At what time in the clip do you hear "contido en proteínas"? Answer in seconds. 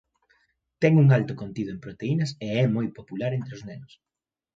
1.41-2.31